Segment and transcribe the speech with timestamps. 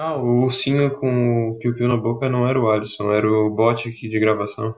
[0.00, 3.88] Ah, o ursinho com o piu-piu na boca não era o Alisson, era o bot
[3.88, 4.76] aqui de gravação.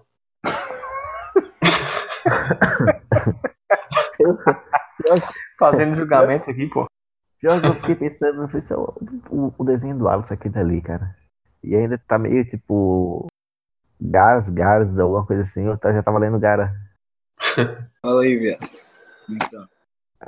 [5.58, 6.86] Fazendo julgamento aqui, pô.
[7.38, 8.94] Pior que eu fiquei pensando, se é o,
[9.30, 11.14] o, o desenho do Alisson aqui dali, cara.
[11.62, 13.26] E ainda tá meio tipo.
[14.00, 15.66] Gars, Gars, alguma coisa assim.
[15.66, 16.74] Eu já tava lendo Gara.
[18.00, 18.66] Fala aí, viado.
[19.28, 19.66] Então.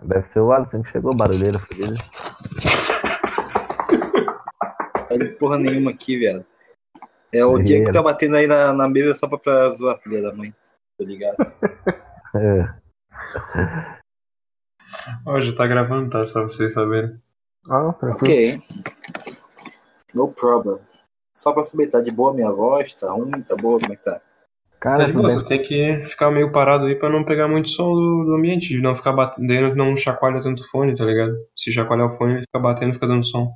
[0.03, 1.95] Deve ser o Alisson que chegou, barulheiro, fudido.
[5.19, 6.45] Tá de porra nenhuma aqui, viado.
[7.33, 10.01] É o Diego que tá batendo aí na, na mesa só pra, pra zoar a
[10.01, 10.53] filha da mãe.
[10.99, 11.37] Tá ligado?
[12.35, 12.65] É.
[15.27, 16.25] Ó, já tá gravando, tá?
[16.25, 17.21] Só pra vocês saberem.
[17.69, 18.23] Ah, tranquilo.
[18.23, 18.63] Ok.
[20.15, 20.79] No problem.
[21.35, 22.95] Só pra saber, tá de boa a minha voz?
[22.95, 23.31] Tá ruim?
[23.43, 23.79] Tá boa?
[23.81, 24.15] Como é que tá?
[24.15, 24.21] Tá
[24.81, 28.25] Cara, deve- só tem que ficar meio parado aí pra não pegar muito som do,
[28.25, 31.37] do ambiente, não ficar batendo, não chacoalha tanto o fone, tá ligado?
[31.57, 33.55] Se chacoalhar o fone, ele fica batendo, fica dando som.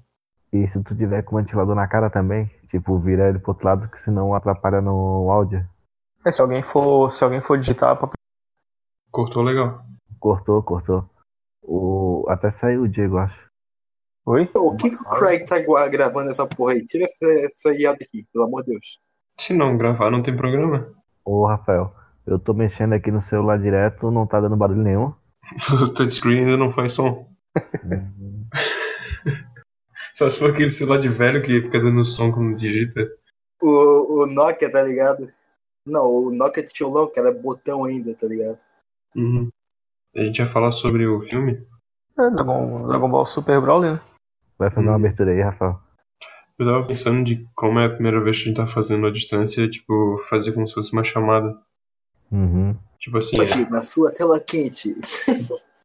[0.52, 3.66] E se tu tiver com o ventilador na cara também, tipo, vira ele pro outro
[3.66, 5.66] lado, que senão atrapalha no áudio.
[6.24, 8.10] É, se alguém for, se alguém for digitar pra
[9.10, 9.84] Cortou legal.
[10.18, 11.08] Cortou, cortou.
[11.62, 12.24] O...
[12.28, 13.46] Até saiu o Diego, acho.
[14.26, 14.50] Oi?
[14.56, 16.82] O que, que o Craig tá gravando essa porra aí?
[16.82, 19.00] Tira essa, essa iada aqui, pelo amor de Deus.
[19.38, 20.92] Se não gravar, não tem programa.
[21.24, 21.94] Ô, Rafael,
[22.26, 25.12] eu tô mexendo aqui no celular direto, não tá dando barulho nenhum.
[25.80, 27.28] O touchscreen ainda não faz som.
[30.16, 33.06] Só se for aquele celular de velho que fica dando som quando digita.
[33.60, 35.28] O, o Nokia, tá ligado?
[35.86, 38.58] Não, o Nokia de tijolão, que era botão ainda, tá ligado?
[39.14, 39.48] Uhum.
[40.14, 41.62] A gente ia falar sobre o filme.
[42.18, 44.00] É, Dragon, Dragon Ball Super Broly, né?
[44.58, 45.00] Vai fazer uma Hum.
[45.00, 45.78] abertura aí, Rafael.
[46.58, 49.12] Eu tava pensando de como é a primeira vez que a gente tá fazendo a
[49.12, 51.54] distância, tipo, fazer como se fosse uma chamada.
[52.32, 52.74] Uhum.
[52.98, 54.94] Tipo assim, Aqui, na sua tela quente.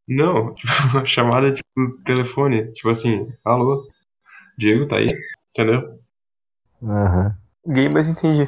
[0.08, 2.72] não, tipo, uma chamada tipo telefone.
[2.72, 3.86] Tipo assim, alô,
[4.62, 5.20] Diego tá aí?
[5.50, 6.00] Entendeu?
[6.84, 7.36] Aham.
[7.66, 8.48] Gamers entendi.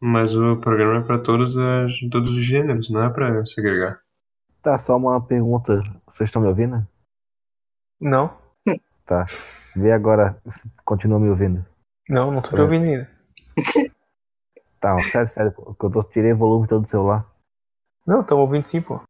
[0.00, 4.00] Mas o programa é pra todos, as, todos os gêneros, não é pra segregar.
[4.62, 5.82] Tá, só uma pergunta.
[6.06, 6.86] Vocês estão me ouvindo?
[8.00, 8.34] Não,
[9.04, 9.26] Tá.
[9.76, 11.62] Vê agora se continua me ouvindo.
[12.08, 13.10] não, não tô te ouvindo ainda.
[14.80, 17.26] Tá, sério, sério, porque eu tô, tirei o volume todo do celular.
[18.06, 19.02] Não, tamo ouvindo sim, pô.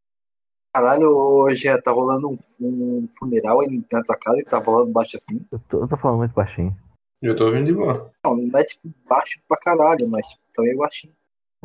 [0.75, 5.19] Caralho, hoje tá rolando um, um funeral aí na tua casa e tá rolando baixo
[5.19, 5.47] assim.
[5.53, 6.75] Eu tô, eu tô falando muito baixinho.
[7.21, 8.11] Eu tô ouvindo de boa.
[8.25, 11.13] Não, não é tipo baixo pra caralho, mas também baixinho.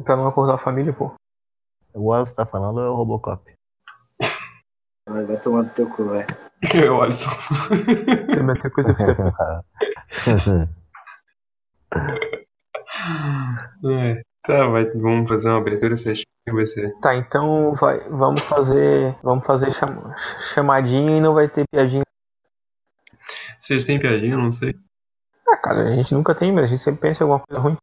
[0.03, 1.13] Pra não acordar a família, pô.
[1.94, 3.50] O Wallace tá falando é o Robocop.
[5.07, 6.03] Vai, vai tomando teu cu.
[6.75, 7.29] Eu olho só.
[8.35, 9.63] Também tem coisa pra
[13.85, 14.22] É.
[14.47, 16.96] Tá, vai, vamos fazer uma abertura certinha, vai ser.
[17.02, 20.13] Tá, então vai, vamos fazer, vamos fazer cham,
[20.53, 22.03] chamadinha e não vai ter piadinha.
[23.59, 24.36] Vocês têm piadinha?
[24.36, 24.74] Eu Não sei.
[25.50, 27.78] Ah, cara, a gente nunca tem, mas a gente sempre pensa em alguma coisa ruim.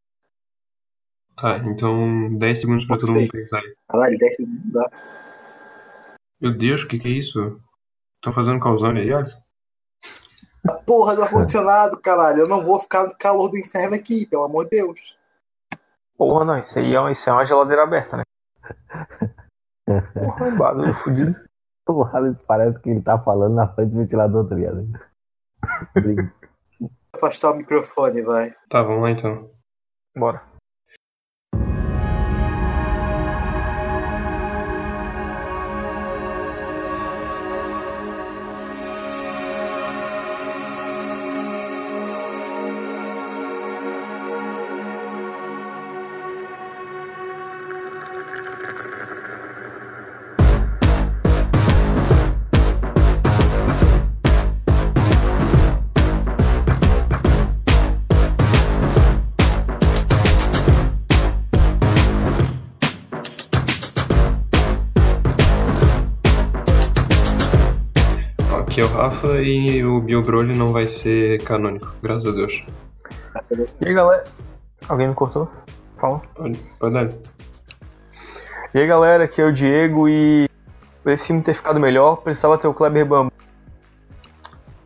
[1.36, 3.20] Tá, então 10 segundos pra Não todo sei.
[3.20, 3.62] mundo pensar.
[3.88, 4.90] Caralho, 10 segundos dá.
[6.40, 7.60] Meu Deus, o que que é isso?
[8.22, 9.38] Tô fazendo calzone aí, Alisson?
[10.66, 12.38] A porra do ar-condicionado, caralho.
[12.38, 15.18] Eu não vou ficar no calor do inferno aqui, pelo amor de Deus.
[16.24, 18.22] Porra, não, isso aí é, isso é uma geladeira aberta, né?
[20.14, 21.36] Porra, barulho fudido.
[21.86, 24.88] o Wallace parece que ele tá falando na frente do ventilador, tá ligado?
[27.14, 28.54] Afastar o microfone, vai.
[28.70, 29.50] Tá, vamos lá então.
[30.16, 30.42] Bora.
[68.74, 72.66] Aqui é o Rafa e o Bill Broly não vai ser canônico, graças a Deus.
[73.80, 74.24] E aí, galera?
[74.88, 75.48] Alguém me cortou?
[75.96, 76.20] Fala.
[76.34, 77.08] Pode, pode dar.
[78.74, 80.50] E aí, galera, aqui é o Diego e
[81.04, 83.30] pra esse filme ter ficado melhor, precisava ter o Kleber Bambam.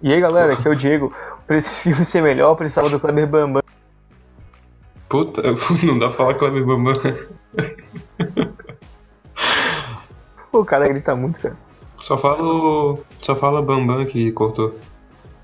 [0.03, 1.11] E aí, galera, aqui é o Diego.
[1.47, 3.63] Pra esse filme ser melhor, precisava do Kleber Bambam.
[5.09, 5.41] Puta,
[5.83, 6.93] não dá pra falar Kleber Bambam.
[10.53, 11.68] O cara grita muito, cara.
[12.01, 12.99] Só fala o.
[13.21, 14.75] Só fala Bambam que cortou.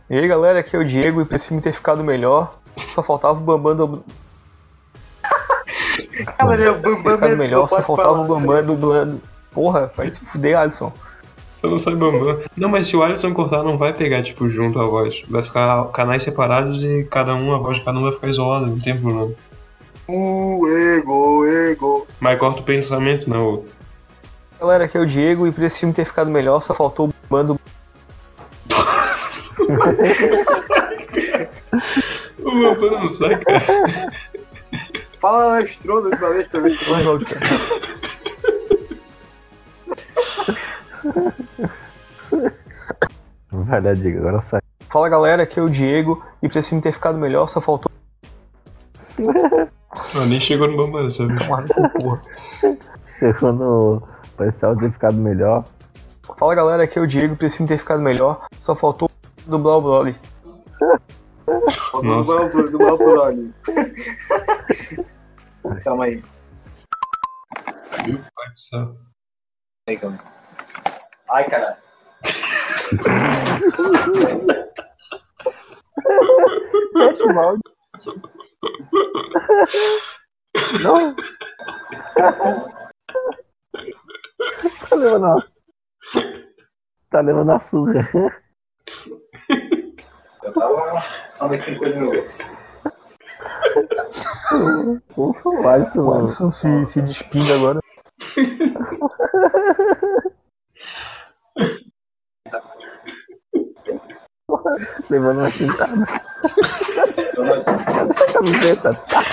[0.08, 2.58] E aí, galera, aqui é o Diego e pra esse filme ter ficado melhor,
[2.94, 4.04] só faltava o Bambam do...
[6.38, 8.40] Caralho, o Bambam ficado é melhor, só faltava o falar.
[8.40, 9.20] Bambam dublando.
[9.52, 10.92] Porra, vai se fuder, Alisson.
[11.60, 12.38] Só não sai Bambam.
[12.56, 15.22] Não, mas se o Alisson cortar, não vai pegar, tipo, junto a voz.
[15.28, 18.66] Vai ficar canais separados e cada um, a voz de cada um vai ficar isolada,
[18.66, 19.32] não tem problema.
[20.06, 22.06] O ego, ego.
[22.20, 23.64] Mas corta o pensamento, não.
[24.64, 27.14] Galera, aqui é o Diego e pra esse filme ter ficado melhor, só faltou o
[27.28, 27.60] bando.
[32.38, 33.62] O Bambam não sai, cara.
[35.18, 37.04] Fala na estrona de uma vez pra ver se vai.
[43.50, 44.60] Vai dar dica, agora sai.
[44.90, 47.90] Fala galera, aqui é o Diego e pra esse filme ter ficado melhor, só faltou
[49.18, 51.36] Não, nem chegou no Bambam, sabe?
[51.44, 52.22] tomar no cu, porra.
[53.18, 54.13] Chegou no.
[54.36, 55.64] Parecia ter ficado melhor.
[56.38, 59.10] Fala galera, aqui é o Diego, pra esse filme ter ficado melhor, só faltou
[59.46, 59.82] dublar o
[62.02, 62.48] Nossa.
[62.48, 63.54] pro do mal pro olho.
[65.84, 66.22] Calma aí.
[68.06, 68.96] Meu pai do céu.
[69.88, 70.22] Aí, calma aí.
[71.30, 71.76] Ai, caralho.
[76.92, 77.62] Fecha o áudio.
[80.82, 81.14] Não!
[84.94, 85.36] tá levando a.
[87.10, 88.08] Tá levando a surra.
[90.42, 91.58] Eu tava.
[91.64, 92.24] Tem coisa no meu.
[95.16, 96.20] O Alisson, O mano.
[96.20, 97.80] Alisson se, se despindo agora.
[105.10, 106.04] Levando uma cintada.
[108.32, 108.94] Camiseta.
[108.94, 109.24] Tá.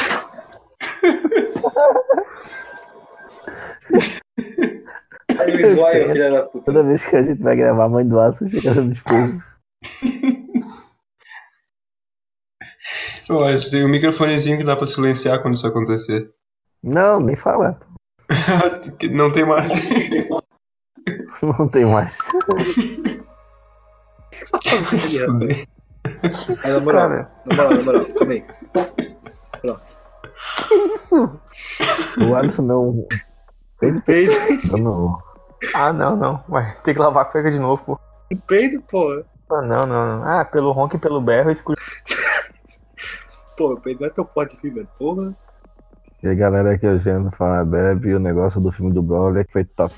[5.42, 6.66] Aí me zoia, filha da puta.
[6.66, 8.94] Toda vez que a gente vai gravar, a mãe do Alisson chega no.
[13.30, 16.30] Ó, esse tem um microfonezinho que dá pra silenciar quando isso acontecer.
[16.84, 17.80] Não, nem fala.
[19.00, 19.70] Que não tem mais.
[21.42, 22.18] Não tem mais.
[26.64, 28.46] Aí, na moral, na moral, na moral, calma aí.
[29.62, 30.00] Pronto.
[30.96, 31.40] isso?
[32.20, 33.08] O Alisson não.
[33.82, 34.34] Ele Peido,
[34.78, 35.31] não.
[35.76, 36.44] Ah, não, não.
[36.48, 38.00] Vai ter que lavar a cueca de novo, pô.
[38.48, 39.24] peido, pô.
[39.52, 40.24] Ah, não, não, não.
[40.28, 41.82] Ah, pelo ronco e pelo berro, eu escuto.
[43.58, 44.88] Pô, peido não é tão forte assim, velho.
[44.98, 45.32] Porra.
[46.24, 47.04] E a galera aqui hoje
[47.38, 49.94] fala bebe e o negócio do filme do Brawler que foi top.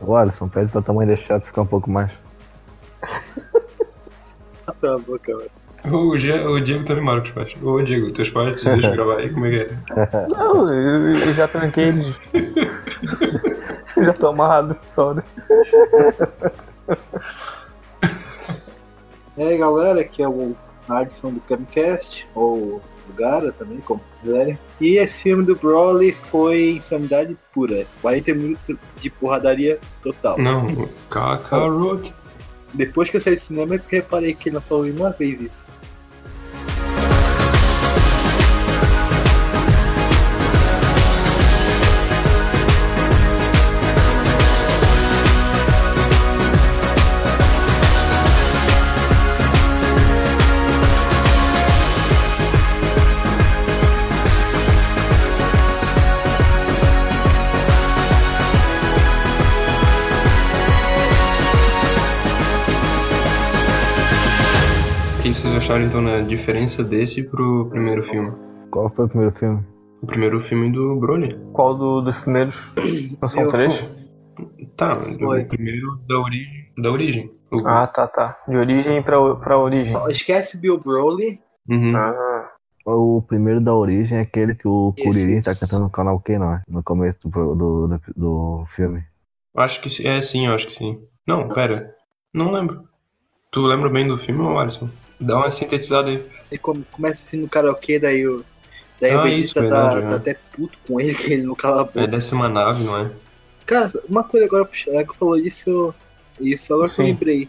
[0.00, 2.10] O Alisson, pede pra tua mãe deixar de ficar um pouco mais.
[4.80, 5.50] Tá a boca, velho.
[5.94, 7.56] O, Gia- o Diego tá animado com os pais.
[7.62, 10.26] Ô Diego, teus pais te deixam gravar aí, como é que é?
[10.28, 12.14] Não, eu, eu já tranquei eles.
[14.04, 15.14] Já tô amarrado, só.
[15.14, 15.22] né?
[19.40, 20.54] E aí, galera, aqui é o
[20.86, 24.58] Adson do Camcast, ou do Gara também, como quiserem.
[24.78, 27.86] E esse filme do Broly foi insanidade pura.
[28.02, 30.36] 40 minutos de porradaria total.
[30.36, 30.66] Não,
[31.08, 32.12] Kakarot.
[32.74, 35.70] Depois que eu saí do cinema, eu reparei que ele não falou uma vez isso.
[65.30, 68.30] Que vocês acharam então na diferença desse pro primeiro filme?
[68.70, 69.64] Qual foi o primeiro filme?
[70.02, 71.38] O primeiro filme do Broly.
[71.52, 72.56] Qual do- dos primeiros?
[73.20, 73.84] Não são Eu- três?
[74.76, 75.42] Tá, Foi.
[75.42, 76.66] o primeiro da origem.
[76.78, 77.30] Da origem.
[77.52, 78.38] O- Ah, tá, tá.
[78.48, 79.94] De origem pra, pra origem.
[80.08, 81.40] Esquece Bill Broly.
[81.68, 81.96] Uhum.
[81.96, 82.48] Ah,
[82.86, 86.38] O primeiro da origem é aquele que o Esse- Kuririn tá cantando no canal Q,
[86.38, 86.62] não é?
[86.66, 89.04] No começo do, do, do, do filme.
[89.56, 90.08] Acho que sim.
[90.08, 90.98] É sim, eu acho que sim.
[91.26, 91.94] Não, pera.
[92.34, 92.82] Não lembro.
[93.52, 94.88] Tu lembra bem do filme, ô Alisson?
[95.20, 96.24] Dá uma sintetizada aí.
[96.50, 98.44] Ele come- começa assim no karaokê, daí o.
[99.00, 100.16] Daí Ah, o isso, Vegeta tá, verdade, tá né?
[100.16, 102.00] até puto com ele, que ele não cala a boca.
[102.00, 103.10] É dessa uma nave, não é?
[103.66, 105.94] Cara, uma coisa agora, é que falou disso,
[106.40, 107.48] isso agora que eu lembrei.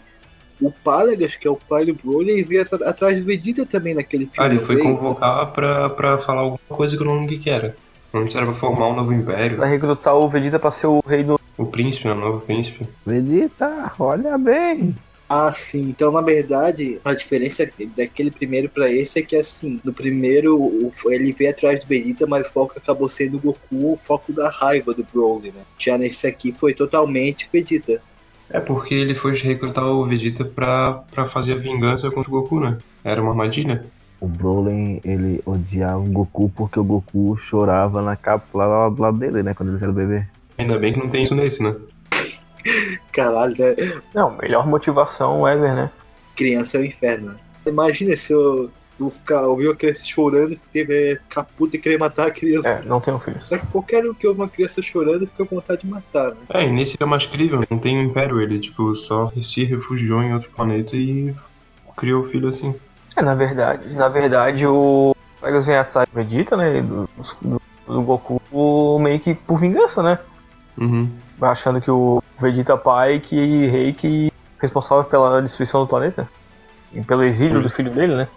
[0.61, 4.25] O Paragas, que é o pai do Broly, ele veio atrás do Vegeta também naquele
[4.25, 4.49] Ah, filme.
[4.51, 4.95] ele foi veio?
[4.95, 7.75] convocar pra, pra falar alguma coisa que eu não lembro o que era.
[8.13, 9.57] Não sei se era pra formar um novo império.
[9.57, 11.39] pra recrutar o Vegeta pra ser o rei do.
[11.57, 12.13] O príncipe, né?
[12.13, 12.87] O novo príncipe.
[13.05, 14.95] Vegeta, olha bem!
[15.33, 15.87] Ah, sim.
[15.87, 21.31] Então, na verdade, a diferença daquele primeiro pra esse é que, assim, no primeiro ele
[21.31, 24.93] veio atrás do Vegeta, mas o foco acabou sendo o Goku, o foco da raiva
[24.93, 25.61] do Broly, né?
[25.79, 28.01] Já nesse aqui foi totalmente Vegeta.
[28.49, 32.59] É porque ele foi recrutar o Vegeta pra, pra fazer a vingança contra o Goku,
[32.59, 32.77] né?
[33.01, 33.85] Era uma armadilha.
[34.19, 39.17] O Brolin, ele odiava o Goku porque o Goku chorava na capa lá do lado
[39.17, 39.53] dele, né?
[39.53, 40.25] Quando ele era bebê.
[40.57, 41.73] Ainda bem que não tem isso nesse, né?
[43.11, 43.75] Caralho, né?
[44.13, 45.89] Não, melhor motivação ever, né?
[46.35, 47.31] Criança é o inferno.
[47.31, 47.35] né?
[47.65, 52.27] Imagina se eu, eu ficar, ouvir uma criança chorando, teve, ficar puta e querer matar
[52.27, 52.69] a criança.
[52.69, 53.45] É, não tenho filhos.
[53.47, 56.41] Só que qualquer um que ouve uma criança chorando fica com vontade de matar, né?
[56.49, 60.21] É, e nesse é mais crível, não tem um império, ele, tipo, só se refugiou
[60.23, 61.33] em outro planeta e
[61.97, 62.73] criou o filho assim.
[63.15, 65.13] É, na verdade, na verdade o
[65.43, 66.81] Vegas vem atrás do Vegeta, né?
[66.81, 67.09] Do,
[67.41, 70.17] do, do Goku meio que por vingança, né?
[70.77, 71.09] Uhum.
[71.41, 76.27] Achando que o Vegeta pai que rei que responsável pela destruição do planeta.
[76.91, 77.61] E pelo exílio Sim.
[77.61, 78.27] do filho dele, né?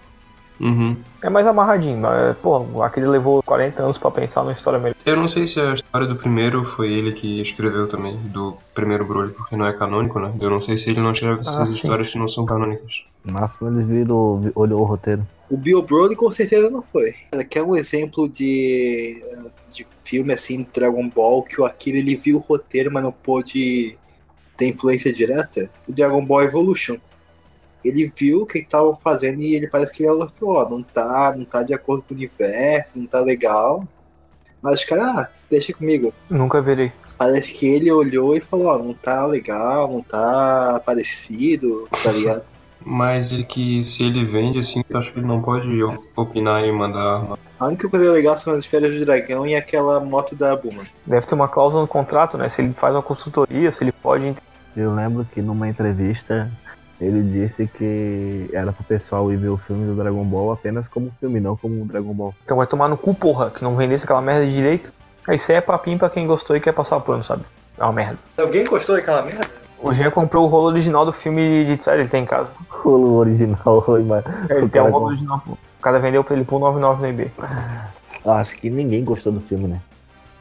[0.61, 0.97] Uhum.
[1.23, 4.95] É mais amarradinho, mas, pô, aquele levou 40 anos pra pensar numa história melhor.
[5.05, 9.05] Eu não sei se a história do primeiro foi ele que escreveu também, do primeiro
[9.05, 10.33] Broly, porque não é canônico, né?
[10.41, 13.05] Eu não sei se ele não escreve essas Ah, histórias que não são canônicas.
[13.25, 15.27] Máximo eles viram, vi- olhou o roteiro.
[15.51, 17.15] O Bill Broly com certeza não foi.
[17.51, 19.23] Quer um exemplo de,
[19.73, 23.97] de filme assim, Dragon Ball, que o Akira ele viu o roteiro, mas não pôde
[24.57, 25.69] ter influência direta?
[25.89, 26.97] O Dragon Ball Evolution.
[27.85, 31.35] Ele viu o que estavam fazendo e ele parece que ele alertou, ó, não tá,
[31.37, 33.87] não tá de acordo com o universo, não tá legal.
[34.63, 36.15] Mas os caras, ah, deixa comigo.
[36.31, 36.91] Nunca verei.
[37.19, 42.43] Parece que ele olhou e falou, ó, não tá legal, não tá parecido, tá ligado?
[42.85, 45.69] Mas ele que, se ele vende assim, eu acho que ele não pode
[46.15, 47.39] opinar e mandar arma.
[47.59, 50.85] A única coisa legal são as férias do dragão e aquela moto da Buma.
[51.07, 52.49] Deve ter uma cláusula no contrato, né?
[52.49, 54.35] Se ele faz uma consultoria, se ele pode.
[54.77, 56.51] Eu lembro que numa entrevista
[57.01, 61.13] ele disse que era pro pessoal ir ver o filme do Dragon Ball apenas como
[61.21, 62.35] filme, não como um Dragon Ball.
[62.45, 64.93] Então vai tomar no cu, porra, que não vendesse aquela merda de direito.
[65.27, 67.45] Aí Isso aí é papinho pra quem gostou e quer passar pano, sabe?
[67.79, 68.19] É uma merda.
[68.39, 69.47] Alguém gostou daquela merda?
[69.79, 72.49] O Jean comprou o rolo original do filme de série, ele tem em casa.
[72.85, 75.43] O original, mas Ele O tem um rolo original.
[75.45, 75.53] pô.
[75.53, 77.31] O cara vendeu pra ele por 99 no eBay.
[78.27, 79.81] acho que ninguém gostou do filme, né?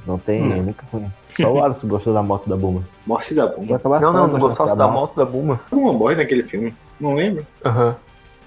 [0.05, 0.57] Não tem, Hum.
[0.57, 1.13] eu nunca conheço.
[1.29, 2.83] Só o Alisson gostou da moto da Buma.
[3.07, 3.79] Morte da Buma.
[4.01, 5.61] Não, não, não da gostasse da moto da Buma.
[5.71, 6.73] Uma morre naquele filme.
[6.99, 7.45] Não lembro.
[7.65, 7.95] Aham.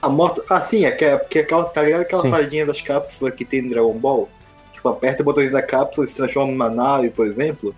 [0.02, 0.42] A moto.
[0.50, 2.30] Ah, sim, é que, é, que aquela, tá ligado aquela Sim.
[2.30, 4.28] paradinha das cápsulas que tem no Dragon Ball?
[4.72, 7.74] Tipo, aperta o botãozinho da cápsula e se transforma numa nave, por exemplo.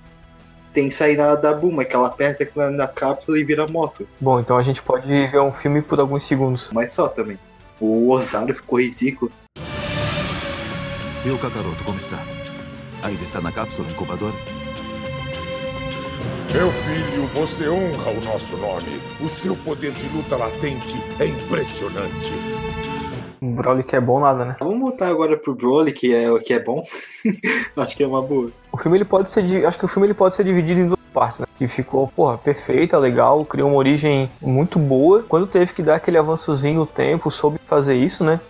[0.75, 4.07] Tem que sair na da Buma, que ela aperta na, na cápsula e vira moto.
[4.21, 6.69] Bom, então a gente pode ver um filme por alguns segundos.
[6.73, 7.39] Mas só também.
[7.81, 9.31] O Osário ficou ridículo.
[11.25, 12.19] E o Kakaroto, como está?
[13.03, 14.35] Ainda está na cápsula incubadora?
[16.53, 19.01] Meu filho, você honra o nosso nome.
[19.21, 22.33] O seu poder de luta latente é impressionante.
[23.41, 24.57] Um Broly que é bom nada, né?
[24.59, 26.83] Vamos voltar agora pro Broly, que é o que é bom.
[27.77, 28.51] Acho que é uma boa.
[28.73, 29.65] O filme ele pode ser.
[29.65, 31.47] Acho que o filme ele pode ser dividido em duas partes, né?
[31.57, 35.25] Que ficou, porra, perfeita, legal, criou uma origem muito boa.
[35.29, 38.41] Quando teve que dar aquele avançozinho no tempo, soube fazer isso, né?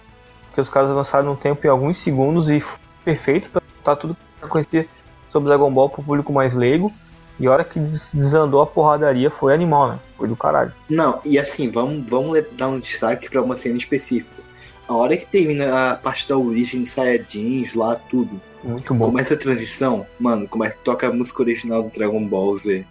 [0.47, 2.65] Porque os caras avançaram no tempo em alguns segundos e
[3.05, 4.89] perfeito pra botar tudo pra conhecer
[5.29, 6.93] sobre Dragon Ball pro público mais leigo.
[7.41, 9.99] E a hora que des- desandou a porradaria foi animal, né?
[10.17, 10.73] Foi do caralho.
[10.91, 14.43] Não, e assim, vamos, vamos dar um destaque pra uma cena específica.
[14.89, 19.05] A hora que termina a parte da origem de Saiyajins, lá tudo, Muito bom.
[19.05, 22.85] começa a transição, mano, começa toca a música original do Dragon Ball Z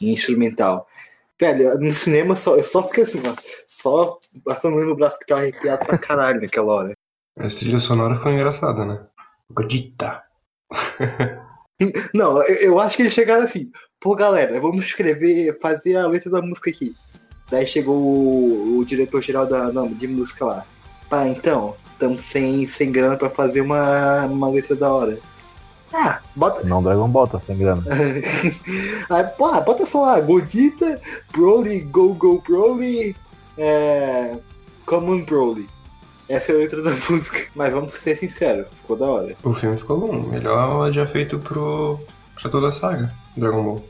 [0.00, 0.86] em instrumental.
[1.40, 3.20] Velho, no cinema só, eu só fiquei assim,
[3.66, 6.92] só passando meu braço que tava arrepiado pra caralho naquela hora.
[7.36, 9.00] Essa trilha sonora foi engraçada, né?
[9.50, 10.22] Godita.
[12.14, 16.40] Não, eu, acho que eles chegaram assim, pô galera, vamos escrever, fazer a letra da
[16.40, 16.94] música aqui.
[17.50, 20.66] Daí chegou o, o diretor-geral da não, de música lá.
[21.10, 25.18] Tá, então, estamos sem, sem grana pra fazer uma, uma letra da hora.
[25.92, 27.82] Ah, bota, Não, Dragon Ball tá sem grana.
[29.10, 30.98] Aí, pô, bota só lá, Godita,
[31.32, 33.14] Broly, Go Go Broly,
[33.58, 34.38] é.
[34.86, 35.68] Common Broly.
[36.32, 37.50] Essa é a letra da música.
[37.54, 39.36] Mas vamos ser sinceros, ficou da hora.
[39.44, 40.30] O filme ficou bom.
[40.30, 42.00] Melhor já feito pro.
[42.40, 43.84] pra toda a saga Dragon Ball.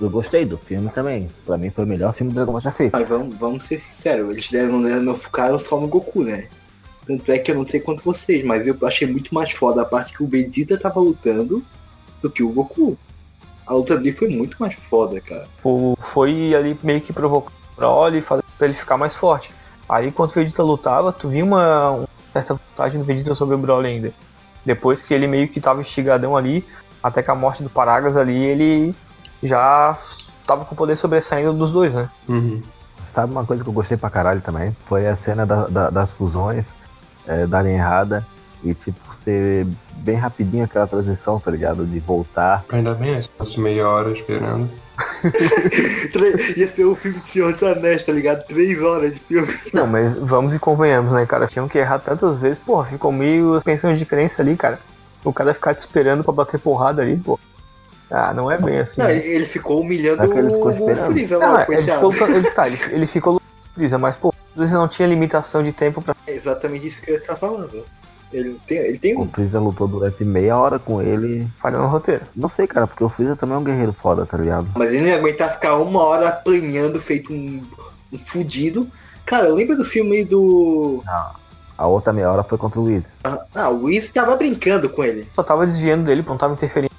[0.00, 1.26] Eu gostei do filme também.
[1.46, 2.92] Pra mim foi o melhor filme do Dragon Ball já feito.
[2.92, 6.48] Mas vamos, vamos ser sinceros, eles deram, não ficaram só no Goku, né?
[7.06, 9.86] Tanto é que eu não sei quanto vocês, mas eu achei muito mais foda a
[9.86, 11.64] parte que o Vegeta tava lutando
[12.22, 12.98] do que o Goku.
[13.66, 15.48] A luta dele foi muito mais foda, cara.
[15.56, 19.50] Tipo, foi ali meio que provocar o Broly, fazer pra ele ficar mais forte.
[19.88, 23.58] Aí quando o Vegeta lutava, tu via uma, uma certa vantagem do Vegeta sobre o
[23.58, 24.12] Broly ainda.
[24.64, 26.66] Depois que ele meio que tava estigadão ali,
[27.02, 28.94] até que a morte do Paragas ali, ele
[29.42, 29.96] já
[30.46, 32.08] tava com o poder sobressaindo dos dois, né?
[32.28, 32.62] Uhum.
[33.06, 34.76] Sabe uma coisa que eu gostei pra caralho também?
[34.86, 36.68] Foi a cena da- da- das fusões
[37.26, 38.26] é, darem errada
[38.64, 39.66] e tipo ser
[39.96, 41.86] bem rapidinho aquela transição, tá ligado?
[41.86, 42.64] De voltar.
[42.70, 43.22] Ainda bem, né?
[43.22, 44.68] Se fosse meia hora esperando.
[46.56, 48.44] Ia ser o filme de Senhor dos Anéis, tá ligado?
[48.46, 49.48] Três horas de filme.
[49.72, 51.46] Não, mas vamos e convenhamos, né, cara?
[51.46, 54.80] Tinham que errar tantas vezes, porra, ficou meio pensão de crença ali, cara.
[55.24, 57.38] O cara ficar te esperando pra bater porrada ali, pô.
[58.10, 59.00] Ah, não é bem assim.
[59.00, 59.16] Não, né?
[59.16, 60.96] ele, ficou humilhando É ele ficou o.
[60.96, 63.42] Freeza lá, ele ficou, ele, tá, ele, ele ficou
[63.74, 66.16] Freeza, mas pô, não tinha limitação de tempo pra.
[66.26, 67.84] É exatamente isso que ele tá falando.
[68.32, 69.28] Ele tem, ele tem O um.
[69.28, 71.46] Freeza lutou durante meia hora com ele.
[71.62, 72.26] falhar no roteiro.
[72.36, 74.68] Não sei, cara, porque o Freeza também é um guerreiro foda, tá ligado?
[74.76, 77.62] Mas ele não ia aguentar ficar uma hora apanhando, feito um,
[78.12, 78.86] um fudido.
[79.24, 81.02] Cara, lembra do filme do.
[81.76, 83.04] A outra meia hora foi contra o Wiz.
[83.24, 85.28] Ah, ah, o Whis tava brincando com ele.
[85.34, 86.92] Só tava desviando dele, não tava interferindo.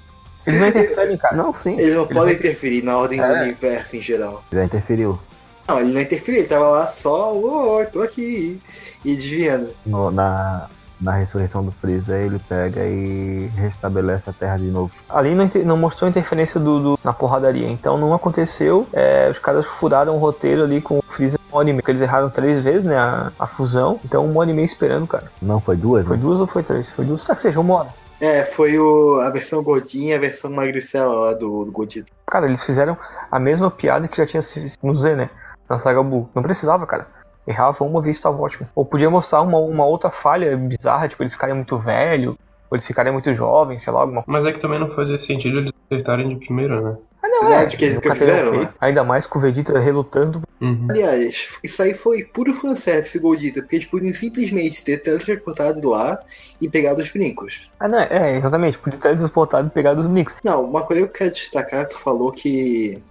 [0.47, 1.35] Eles não interferem, cara.
[1.35, 3.43] Não, sim, Eles não Ele podem interferir na ordem do É.
[3.43, 4.43] universo em geral.
[4.51, 5.19] já interferiu.
[5.67, 8.59] Não, ele não interferiu, ele tava lá só, ô, tô aqui.
[9.05, 9.71] E desviando.
[9.85, 10.67] No- na,
[10.99, 14.91] na ressurreição do Freeza, ele pega e restabelece a Terra de novo.
[15.09, 18.85] Ali não, não mostrou interferência do, do- na porradaria, então não aconteceu.
[18.93, 21.91] É, os caras furaram o roteiro ali com o Freeza uma hora e meia, porque
[21.91, 23.99] eles erraram três vezes, né, a, a fusão.
[24.03, 25.31] Então uma hora e meia esperando, cara.
[25.41, 26.05] Não, foi duas?
[26.07, 26.21] Foi né?
[26.21, 26.89] duas ou foi três?
[26.91, 27.89] Foi duas, tá que seja uma hora.
[28.21, 32.11] É, foi o, a versão gordinha e a versão magricela lá do, do Godito.
[32.27, 32.97] Cara, eles fizeram
[33.31, 35.29] a mesma piada que já tinha sido no Z, né?
[35.69, 36.27] Na saga Buu.
[36.35, 37.07] Não precisava, cara.
[37.47, 38.67] Errava uma vez tava ótimo.
[38.75, 42.37] Ou podia mostrar uma, uma outra falha bizarra, tipo, eles ficarem muito velho,
[42.69, 45.59] ou eles ficarem muito jovens, sei lá, alguma Mas é que também não fazia sentido
[45.59, 46.97] eles acertarem de primeira, né?
[47.21, 48.73] Ah, não, que eles nunca que fizeram, né?
[48.79, 50.41] Ainda mais com o Vegeta relutando.
[50.61, 50.87] Uhum.
[50.89, 56.19] Aliás, isso aí foi puro fanservice Goldito, porque eles podiam simplesmente ter teletransportado lá
[56.61, 57.69] e pegado os brincos.
[57.79, 58.77] Ah, não, é, exatamente.
[58.77, 60.35] Podia ter transportado e pegado os Mix.
[60.43, 63.01] Não, uma coisa que eu quero destacar, tu falou que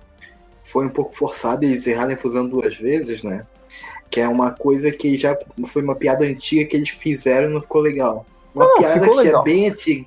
[0.64, 3.46] foi um pouco forçado eles errarem a fusão duas vezes, né?
[4.10, 5.36] Que é uma coisa que já
[5.66, 8.26] foi uma piada antiga que eles fizeram e não ficou legal.
[8.54, 9.42] Uma Não, piada que legal.
[9.42, 10.06] é bem antiga.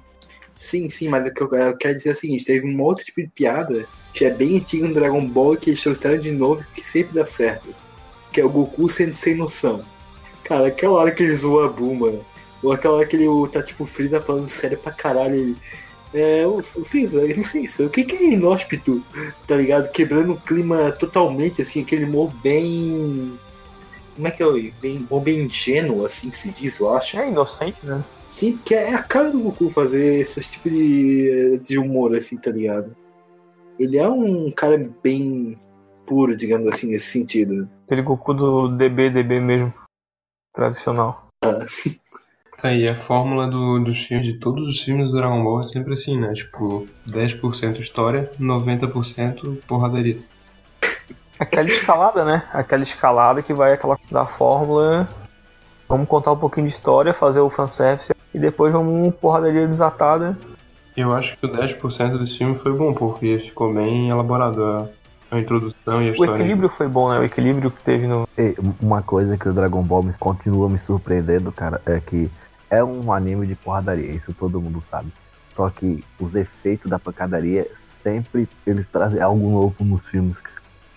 [0.53, 3.05] Sim, sim, mas o que eu, eu quero dizer é o seguinte, teve um outro
[3.05, 6.61] tipo de piada que é bem antigo no Dragon Ball que eles trouxeram de novo
[6.61, 7.73] e que sempre dá certo.
[8.31, 9.83] Que é o Goku sendo sem noção.
[10.43, 12.19] Cara, aquela hora que ele zoa a Buma,
[12.61, 15.57] ou aquela hora que ele tá tipo o Freeza falando sério pra caralho, ele.
[16.13, 19.01] É, o, o Freeza, licença, o que, que é inóspito?
[19.47, 19.89] Tá ligado?
[19.91, 23.39] Quebrando o clima totalmente, assim, aquele humor bem.
[24.15, 24.45] Como é que é?
[24.45, 27.17] o- Bem, humor bem ingênuo, assim que se diz, eu acho.
[27.17, 28.03] É inocente, né?
[28.19, 32.51] Sim, que é a cara do Goku fazer esse tipo de, de humor, assim, tá
[32.51, 32.95] ligado?
[33.79, 35.55] Ele é um cara bem
[36.05, 37.69] puro, digamos assim, nesse sentido.
[37.85, 39.73] Aquele Goku do DB, DB mesmo.
[40.53, 41.27] Tradicional.
[41.41, 45.63] Tá aí, a fórmula do, dos filmes, de todos os filmes do Dragon Ball é
[45.63, 46.31] sempre assim, né?
[46.33, 50.19] Tipo, 10% história, 90% porradaria.
[51.41, 52.43] Aquela escalada, né?
[52.53, 55.09] Aquela escalada que vai aquela da fórmula.
[55.89, 60.37] Vamos contar um pouquinho de história, fazer o fanservice e depois vamos porradaria desatada.
[60.95, 64.87] Eu acho que o 10% desse filme foi bom, porque ficou bem elaborado a,
[65.31, 66.35] a introdução e a O história.
[66.35, 67.17] equilíbrio foi bom, né?
[67.17, 68.29] O equilíbrio que teve no.
[68.37, 72.29] E uma coisa que o Dragon Ball me continua me surpreendendo, cara, é que
[72.69, 75.11] é um anime de porradaria, isso todo mundo sabe.
[75.53, 77.67] Só que os efeitos da pancadaria
[78.03, 80.37] sempre eles trazem algo novo nos filmes.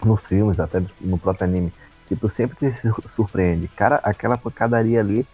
[0.03, 1.73] Nos filmes, até no próprio anime.
[2.09, 3.69] Tipo, sempre te sur- surpreende.
[3.69, 5.27] Cara, aquela pancadaria ali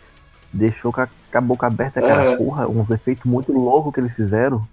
[0.53, 2.33] deixou com a, com a boca aberta, cara.
[2.33, 2.37] É.
[2.37, 4.67] Porra, uns efeitos muito loucos que eles fizeram.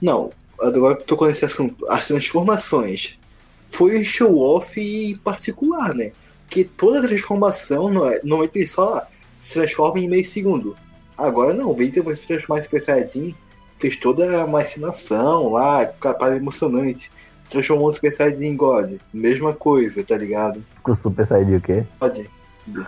[0.00, 3.18] Não, agora que tô nesse assunto, as transformações
[3.66, 6.12] foi um show-off particular, né?
[6.48, 9.02] Que toda transformação, não é- normalmente ele só
[9.40, 10.76] se transforma em meio segundo.
[11.16, 13.34] Agora não, o Vegeta foi se transformar em Super Saiyajin,
[13.78, 17.10] fez toda uma ensinação lá, capaz emocionante.
[17.52, 18.94] Transformou no Super Saiyajin em God.
[19.12, 20.64] Mesma coisa, tá ligado?
[20.82, 21.84] Com o Super Saiyajin o quê?
[22.00, 22.18] God,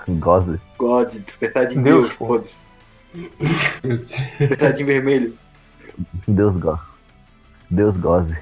[0.08, 0.60] Goze.
[0.78, 2.26] God, Super Saiyajin Deus, Deus, pô.
[2.26, 2.54] foda-se.
[4.38, 5.34] Super Saiyajin vermelho.
[6.26, 6.80] Deus goze.
[7.70, 8.36] Deus goze.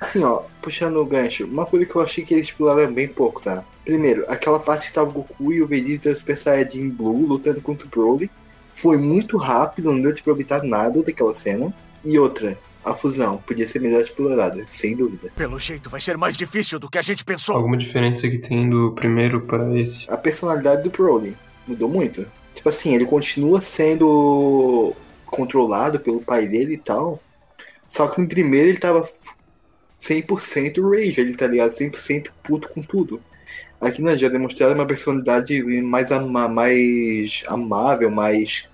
[0.00, 3.40] Assim, ó, puxando o gancho, uma coisa que eu achei que eles exploraram bem pouco,
[3.40, 3.62] tá?
[3.84, 7.86] Primeiro, aquela parte que tava o Goku e o Vegeta Super Saiyajin Blue lutando contra
[7.86, 8.28] o Broly.
[8.72, 11.72] Foi muito rápido, não deu de aproveitar nada daquela cena.
[12.04, 15.30] E outra, a fusão podia ser melhor explorada, sem dúvida.
[15.36, 17.56] Pelo jeito, vai ser mais difícil do que a gente pensou.
[17.56, 20.10] Alguma diferença que tem do primeiro para esse?
[20.10, 21.36] A personalidade do Broly
[21.66, 22.26] mudou muito.
[22.54, 24.94] Tipo assim, ele continua sendo
[25.26, 27.22] controlado pelo pai dele e tal.
[27.86, 29.06] Só que no primeiro ele tava
[29.98, 31.70] 100% rage, ele tá ligado?
[31.70, 33.20] 100% puto com tudo.
[33.80, 38.70] Aqui não, já demonstraram uma personalidade mais, ama mais amável, mais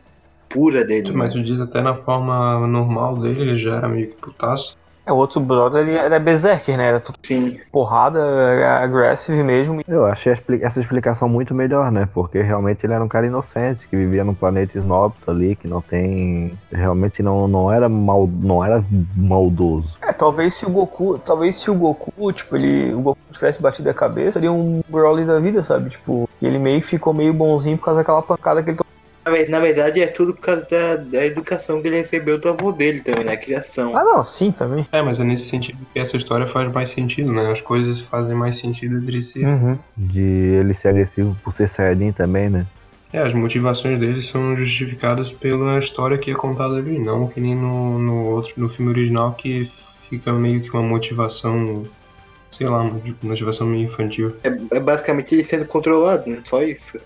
[0.49, 1.13] pura dele.
[1.13, 1.41] Mas Né?
[1.41, 4.77] tu diz até na forma normal dele, ele já era meio que putaço.
[5.07, 6.89] É, o outro brother ele era berserker, né?
[6.89, 9.81] Era tudo Sim, porrada, era aggressive mesmo.
[9.89, 12.07] Eu achei essa explicação muito melhor, né?
[12.13, 15.81] Porque realmente ele era um cara inocente, que vivia num planeta snobto ali, que não
[15.81, 16.53] tem.
[16.71, 18.29] Realmente não, não era mal.
[18.31, 18.85] não era
[19.17, 19.89] maldoso.
[20.03, 23.89] É, talvez se o Goku, talvez se o Goku, tipo, ele, o Goku tivesse batido
[23.89, 25.89] a cabeça, seria um Broly da vida, sabe?
[25.89, 28.88] Tipo, que ele meio ficou meio bonzinho por causa daquela pancada que ele tomou.
[29.29, 32.49] Na, ve- na verdade, é tudo por causa da, da educação que ele recebeu do
[32.49, 33.33] avô dele também, né?
[33.33, 33.95] A criação.
[33.97, 34.87] Ah, não, sim, também.
[34.91, 37.53] É, mas é nesse sentido que essa história faz mais sentido, né?
[37.53, 39.45] As coisas fazem mais sentido entre si.
[39.45, 39.79] Uhum.
[39.97, 42.67] De ele ser agressivo por ser Saiyajin também, né?
[43.13, 47.55] É, as motivações dele são justificadas pela história que é contada ali, não que nem
[47.55, 49.71] no, no outro, no filme original que
[50.09, 51.87] fica meio que uma motivação,
[52.51, 54.35] sei lá, uma motivação meio infantil.
[54.45, 56.41] É, é basicamente ele sendo controlado, né?
[56.45, 56.99] Só isso.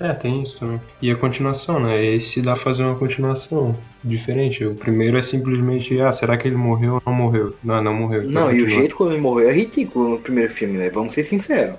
[0.00, 0.80] É, tem isso também.
[1.02, 2.04] E a continuação, né?
[2.04, 4.64] Esse dá pra fazer uma continuação diferente.
[4.64, 7.54] O primeiro é simplesmente, ah, será que ele morreu ou não morreu?
[7.64, 8.22] Não, não morreu.
[8.24, 10.90] Não, e o jeito como ele morreu é ridículo no primeiro filme, né?
[10.90, 11.76] Vamos ser sinceros.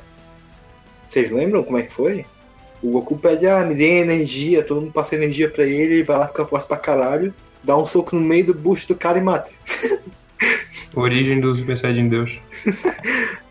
[1.08, 2.25] Vocês lembram como é que foi?
[2.84, 6.17] O Goku pede, ah, me dê energia, todo mundo passa energia pra ele, ele vai
[6.17, 9.21] lá ficar forte pra caralho, dá um soco no meio do bucho do cara e
[9.21, 9.51] mata.
[10.95, 12.39] Origem do Super Saiyajin Deus.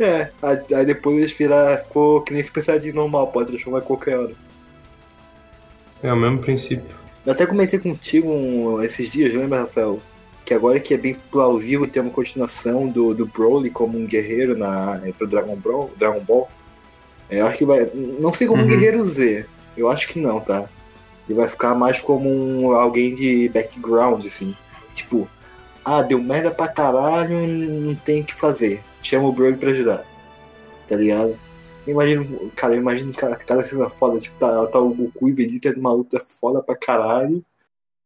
[0.01, 4.48] É, aí, depois eles viraram, ficou que nem Super Saiyajin normal, pode transformar qualquer hora.
[6.03, 6.97] É o mesmo princípio.
[7.27, 10.01] Eu até comentei contigo um- esses dias, lembra, Rafael?
[10.45, 14.57] Que agora que é bem plausível ter uma continuação do, do Broly como um guerreiro
[14.57, 16.49] na, pro Dragon Ball, Dragon Ball.
[17.29, 17.91] É, eu acho que vai.
[18.19, 18.71] Não sei como um Uhum.
[18.71, 19.45] guerreiro Z.
[19.77, 20.69] Eu acho que não, tá?
[21.29, 24.57] Ele vai ficar mais como um, alguém de background, assim.
[24.95, 25.29] Tipo,
[25.85, 28.81] ah, deu merda pra caralho, não tem o que fazer.
[29.03, 30.05] Chama o Broly pra ajudar.
[30.89, 31.39] Tá ligado?
[31.89, 35.33] Eu imagino, cara, eu imagino cada, cada cena foda, tipo, tá, tá o Goku e
[35.33, 37.43] Vegeta numa luta foda pra caralho.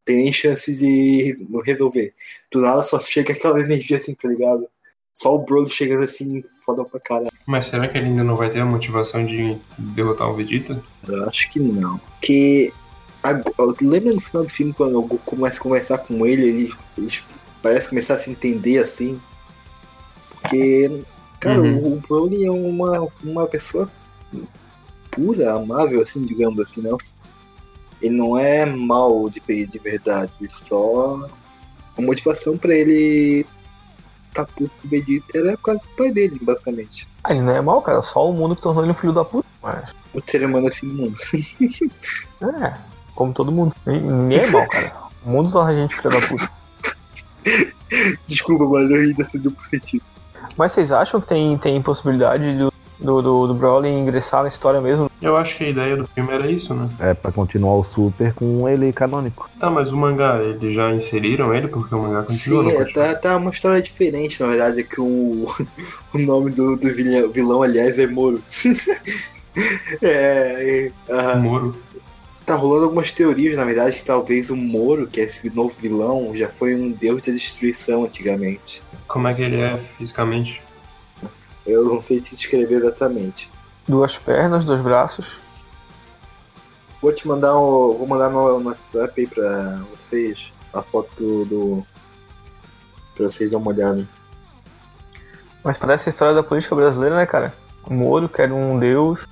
[0.05, 2.12] Tem nem chance de resolver.
[2.51, 4.68] Do nada só chega aquela energia assim, tá ligado?
[5.12, 7.31] Só o Broly chegando assim, foda pra caralho.
[7.45, 10.81] Mas será que ele ainda não vai ter a motivação de derrotar o Vegeta?
[11.09, 11.99] Eu acho que não.
[11.99, 12.73] Porque.
[13.23, 13.45] ag-
[13.81, 17.27] Lembra no final do filme quando o Goku começa a conversar com ele, ele, eles
[17.61, 19.21] parece começar a se entender assim.
[20.40, 21.05] Porque.
[21.42, 21.78] Cara, Uhum.
[21.78, 23.90] o, o Broly é uma, uma pessoa
[25.11, 26.96] pura, amável, assim, digamos assim, não.
[28.00, 31.26] Ele não é mal de, de verdade, ele só.
[31.98, 33.44] A motivação pra ele
[34.33, 37.09] tá puto com o Vegeta era por causa do pai dele, basicamente.
[37.24, 38.00] Ah, ele não é mal, cara.
[38.02, 39.46] Só o mundo que tornou ele um filho da puta.
[39.61, 41.16] Mas, Muito ser humano assim no mundo.
[42.62, 42.74] é,
[43.16, 43.74] como todo mundo.
[43.85, 44.96] Ninguém é mal, cara.
[45.26, 46.50] O mundo torna a gente filho da puta.
[48.26, 50.05] Desculpa, mas eu ri desse duplo sentido.
[50.57, 54.81] Mas vocês acham que tem, tem possibilidade do, do, do, do Broly ingressar na história
[54.81, 55.11] mesmo?
[55.21, 56.88] Eu acho que a ideia do filme era isso, né?
[56.99, 59.49] É pra continuar o Super com ele canônico.
[59.59, 62.93] Tá, mas o mangá, eles já inseriram ele porque o mangá continua, Sim, não é,
[62.93, 65.47] tá, tá uma história diferente, na verdade, é que o,
[66.12, 68.43] o nome do, do vilão, vilão, aliás, é Moro.
[70.03, 71.77] é, é, ah, Moro.
[72.45, 76.35] tá rolando algumas teorias, na verdade, que talvez o Moro, que é esse novo vilão,
[76.35, 78.83] já foi um deus da destruição antigamente.
[79.12, 80.62] Como é que ele é fisicamente?
[81.66, 83.51] Eu não sei te descrever exatamente.
[83.87, 85.38] Duas pernas, dois braços.
[87.03, 91.44] Vou te mandar o, vou mandar no, no WhatsApp aí pra vocês a foto do,
[91.44, 91.87] do
[93.14, 94.09] pra vocês dar uma olhada.
[95.62, 97.53] Mas parece a história da política brasileira, né, cara?
[97.85, 99.27] O Moro, que era um deus,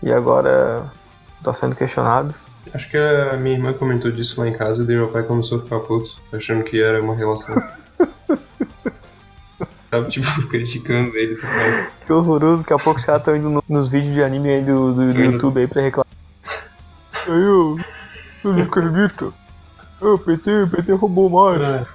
[0.00, 0.88] e agora
[1.42, 2.32] tá sendo questionado.
[2.72, 5.62] Acho que a minha irmã comentou disso lá em casa e meu pai começou a
[5.62, 7.56] ficar puto, achando que era uma relação.
[9.94, 11.40] Tava, tipo, criticando ele.
[12.04, 14.64] Que horroroso, daqui a pouco os caras estão indo no- nos vídeos de anime aí
[14.64, 15.20] do, do, do.
[15.22, 16.04] YouTube aí pra reclamar.
[17.26, 17.76] Aí, eu,
[18.44, 19.32] eu não acredito.
[20.00, 21.86] Ô, PT, PT roubou mais.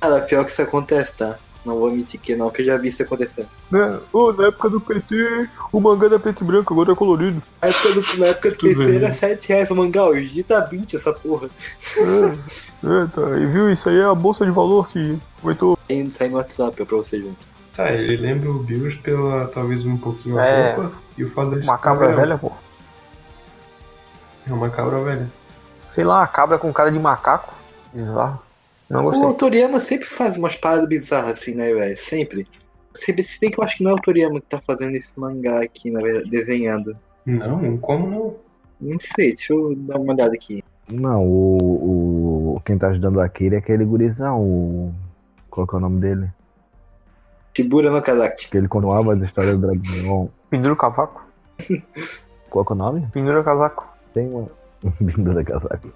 [0.00, 1.36] Cara, pior que isso acontece, tá?
[1.64, 3.46] Não vou mentir que não, que eu já vi isso acontecer.
[3.70, 3.98] Né?
[4.12, 7.40] Ô, na época do PT, o mangá era preto e branco, agora é colorido.
[7.62, 9.10] Na época do, na época do Tudo PT era bem.
[9.12, 11.48] 7 reais o mangá, hoje em dia tá 20 essa porra.
[11.48, 13.38] É, tá.
[13.40, 15.76] E viu, isso aí é a bolsa de valor que aumentou.
[15.76, 17.36] Tá indo, tá indo no WhatsApp ó, pra vocês verem.
[17.76, 20.74] Tá, ele lembra o Bills pela talvez um pouquinho a É.
[20.74, 22.20] roupa e o fato Uma cabra cabra.
[22.22, 22.50] velha, pô.
[24.48, 25.30] É uma cabra velha.
[25.90, 27.54] Sei lá, uma cabra com cara de macaco.
[27.94, 28.40] Bizarro.
[28.92, 29.32] Não O gostei.
[29.34, 31.96] Toriyama sempre faz umas paradas bizarras assim, né, velho?
[31.96, 32.46] Sempre.
[32.94, 34.94] Se bem- se bem que eu acho que não é o Toriyama que tá fazendo
[34.96, 36.96] esse mangá aqui, na verdade, desenhando.
[37.24, 38.36] Não, como não?
[38.80, 40.62] Não sei, deixa eu dar uma olhada aqui.
[40.90, 42.60] Não, o, o.
[42.66, 44.94] Quem tá ajudando aquele é aquele gurizão, o.
[45.48, 46.28] Qual que é o nome dele?
[47.56, 48.50] Shibura no Kazaki.
[48.50, 50.30] Que ele continuava as histórias do Dragon Ball.
[50.50, 51.24] Pendura o cavaco.
[52.50, 53.06] Qual que é o nome?
[53.12, 53.86] Pendura o casaco.
[54.12, 54.48] Tem uma.
[55.00, 55.88] Bindura casaco.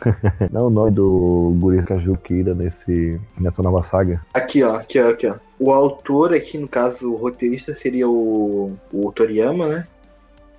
[0.50, 4.24] Não, o nome do guri Kajukira nesse, nessa nova saga.
[4.34, 5.36] Aqui, ó, aqui, ó, aqui, ó.
[5.58, 9.86] O autor aqui, no caso, o roteirista seria o, o Toriyama, né?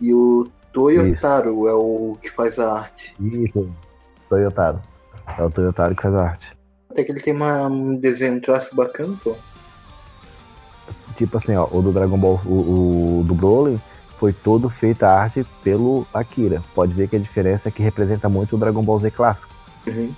[0.01, 3.15] E o Toyotaro é o que faz a arte.
[3.19, 3.69] Isso,
[4.29, 4.81] Toyotaro.
[5.37, 6.57] É o Toyotaro que faz a arte.
[6.89, 9.35] Até que ele tem uma, um desenho, um traço bacana, pô.
[11.17, 13.79] Tipo assim, ó, o do Dragon Ball, o, o do Broly,
[14.19, 16.61] foi todo feita a arte pelo Akira.
[16.73, 19.49] Pode ver que a diferença é que representa muito o Dragon Ball Z clássico.
[19.87, 20.11] Uhum.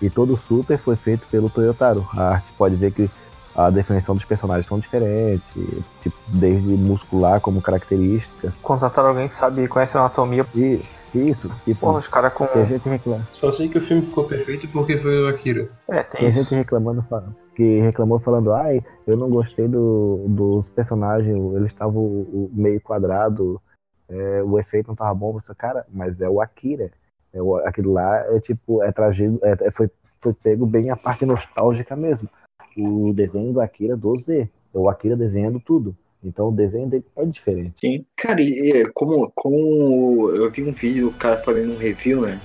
[0.00, 2.06] E todo o Super foi feito pelo Toyotaro.
[2.16, 3.10] A arte pode ver que
[3.54, 5.44] a definição dos personagens são diferentes,
[6.02, 8.52] tipo, desde muscular como característica.
[8.62, 10.46] Contrataram alguém que sabe, conhece a anatomia.
[10.54, 10.80] E
[11.14, 12.46] isso, e Porra, pô, os caras com.
[12.46, 13.26] tem gente reclamando.
[13.32, 15.68] Só sei que o filme ficou perfeito porque foi o Akira.
[15.88, 16.40] É, tem Tem isso.
[16.42, 22.48] gente reclamando, falando- que reclamou falando, ai, eu não gostei do, dos personagens, eles estavam
[22.52, 23.60] meio quadrado,
[24.08, 25.32] é, o efeito não tava bom.
[25.32, 26.90] Você, cara, mas é o Akira.
[27.32, 30.96] É o, aquilo lá é tipo, é tragido, é, é- foi, foi pego bem a
[30.96, 32.28] parte nostálgica mesmo.
[32.76, 34.48] O desenho do Akira do Z.
[34.74, 35.96] É o Akira desenhando tudo.
[36.24, 37.80] Então o desenho dele é diferente.
[37.80, 38.06] Sim.
[38.16, 42.40] Cara, e como, como eu vi um vídeo, o cara fazendo um review, né?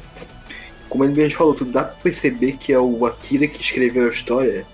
[0.89, 4.09] Como ele mesmo falou, tudo dá pra perceber que é o Akira que escreveu a
[4.09, 4.65] história.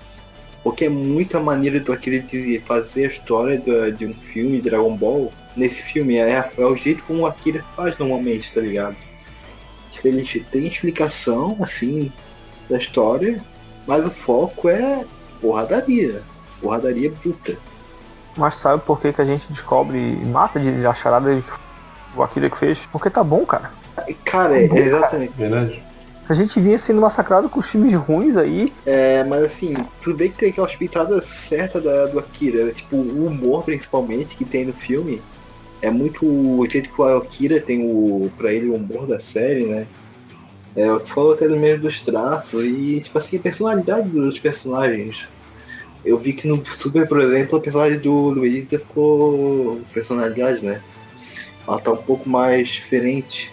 [0.63, 4.95] Porque é muita maneira do Akira de fazer a história da- de um filme, Dragon
[4.95, 5.31] Ball.
[5.55, 8.95] Nesse filme, é, é o jeito como o Akira faz normalmente, tá ligado?
[9.89, 12.11] Tipo, ele tem explicação, assim,
[12.69, 13.43] da história,
[13.85, 15.05] mas o foco é
[15.41, 16.23] porradaria.
[16.61, 17.57] Porradaria bruta.
[18.35, 22.23] Mas sabe por que, que a gente descobre e mata de a charada que o
[22.23, 22.79] Akira que fez?
[22.91, 23.69] Porque tá bom, cara.
[24.25, 24.87] Cara, é, Tá bom, cara.
[24.87, 25.33] exatamente.
[25.35, 25.83] Verdade?
[26.27, 28.71] A gente vinha sendo massacrado com os filmes ruins aí.
[28.85, 32.71] É, mas assim, tu vê que tem aquelas pitadas certas da, do Akira.
[32.71, 35.21] Tipo, o humor, principalmente, que tem no filme.
[35.81, 39.65] É muito o jeito que o Akira tem o, pra ele o humor da série,
[39.65, 39.85] né?
[40.75, 45.27] É, eu falo até do mesmo dos traços e, tipo assim, a personalidade dos personagens.
[46.05, 49.81] Eu vi que no Super, por exemplo, a personagem do Luiz ficou.
[49.93, 50.81] personalidade, né?
[51.67, 53.52] Ela tá um pouco mais diferente.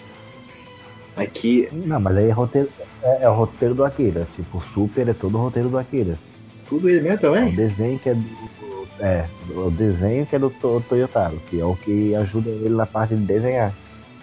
[1.23, 2.69] Aqui, Não, mas aí é, roteiro,
[3.03, 4.27] é, é o roteiro do Akira.
[4.35, 6.17] Tipo, o Super é todo o roteiro do Akira.
[6.67, 7.55] tudo ele mesmo É o também.
[7.55, 8.51] desenho que é do.
[8.99, 12.85] É, o desenho que é do To- Toyotaro, que é o que ajuda ele na
[12.85, 13.73] parte de desenhar.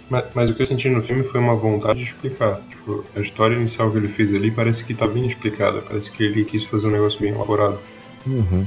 [0.09, 2.61] Mas, mas o que eu senti no filme foi uma vontade de explicar.
[2.71, 5.81] Tipo, a história inicial que ele fez ali parece que tá bem explicada.
[5.83, 7.79] Parece que ele quis fazer um negócio bem elaborado.
[8.27, 8.65] Uhum.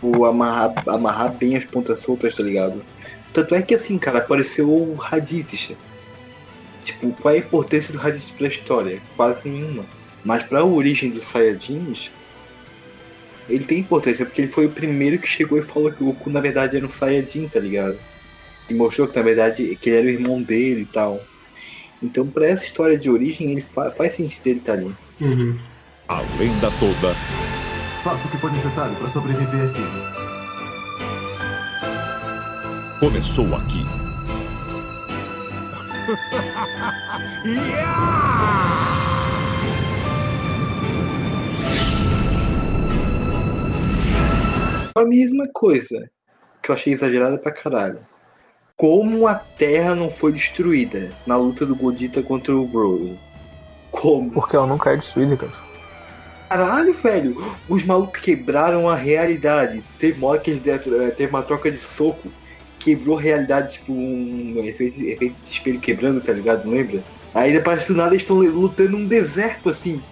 [0.00, 2.82] Tipo, amarrar, amarrar bem as pontas soltas, tá ligado?
[3.32, 5.74] Tanto é que assim, cara, apareceu o Raditz.
[6.82, 9.00] Tipo, qual é a importância do Raditz pra história?
[9.16, 9.86] Quase nenhuma.
[10.24, 12.10] Mas pra origem dos Saiyajins,
[13.48, 16.30] ele tem importância, porque ele foi o primeiro que chegou e falou que o Goku
[16.30, 17.98] na verdade era um Saiyajin, tá ligado?
[18.68, 21.20] E mostrou que na verdade que ele era o irmão dele e tal.
[22.02, 24.96] Então, pra essa história de origem, ele fa faz sentido ele estar ali.
[25.20, 25.58] Uhum.
[26.08, 27.14] A lenda toda
[28.02, 30.22] Faça o que for necessário para sobreviver, filho.
[33.02, 34.01] começou aqui.
[44.94, 46.06] A mesma coisa
[46.62, 47.98] que eu achei exagerada pra caralho.
[48.76, 53.18] Como a Terra não foi destruída na luta do Godita contra o Broly?
[53.90, 54.30] Como?
[54.30, 55.52] Porque ela nunca é destruída, cara.
[56.48, 57.36] Caralho, velho!
[57.68, 59.82] Os malucos quebraram a realidade.
[59.96, 62.30] Teve uma hora que eles deram, eh, teve uma troca de soco.
[62.82, 66.64] Quebrou a realidade, tipo um efeito, efeito de espelho quebrando, tá ligado?
[66.64, 67.02] Não lembra?
[67.34, 70.02] Aí depois do nada eles estão lutando num deserto assim.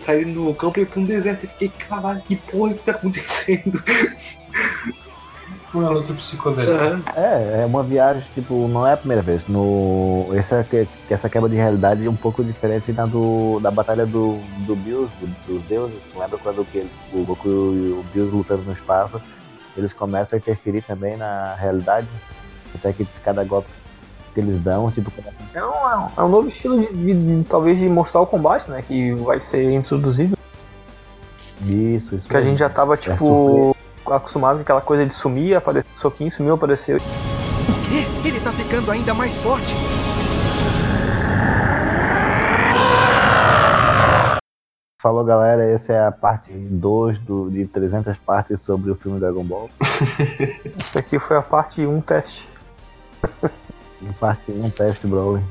[0.00, 1.44] Saindo do campo e ir pra um deserto.
[1.44, 3.80] Eu fiquei, caralho, que porra que tá acontecendo?
[5.70, 7.00] Foi uma luta psicodélica.
[7.16, 9.46] É, é uma viagem, tipo, não é a primeira vez.
[9.48, 10.66] No, essa,
[11.08, 15.10] essa quebra de realidade é um pouco diferente da, do, da batalha do, do Bills,
[15.18, 15.96] do- dos deuses.
[16.14, 19.18] Lembra quando que eles, o Goku e o Bills lutando no espaço,
[19.76, 22.08] eles começam a interferir também na realidade.
[22.74, 23.68] Até que cada golpe
[24.34, 25.12] que eles dão, tipo,
[25.54, 28.26] É um, é um- é um novo estilo de, de- de- talvez de mostrar o
[28.26, 28.82] combate, né?
[28.86, 30.36] Que vai ser introduzido.
[31.64, 32.28] isso, isso.
[32.28, 36.30] Que a gente já tava, É tipo, acostumado com aquela coisa de sumir, aparecer soquinho,
[36.32, 36.96] sumiu, apareceu.
[36.96, 38.06] O quê?
[38.28, 39.74] Ele tá ficando ainda mais forte.
[45.02, 49.42] Falou galera, essa é a parte 2 do, de 300 partes sobre o filme Dragon
[49.42, 49.68] Ball.
[50.78, 52.48] Isso aqui foi a parte 1 teste.
[54.00, 55.42] Em parte 1, teste Broly.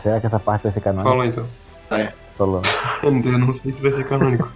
[0.00, 1.10] Será que essa parte vai ser canônica?
[1.10, 1.48] Fala então.
[2.38, 2.64] Falando.
[3.02, 4.48] Eu não sei se vai ser canônico.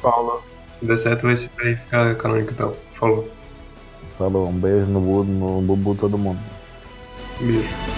[0.00, 0.44] Falou.
[0.78, 2.72] Se der certo, vai ficar canônico então.
[2.94, 3.28] Falou.
[4.16, 4.48] Falou.
[4.48, 6.38] Um beijo no bubo, no bubu todo mundo.
[7.40, 7.95] Beijo.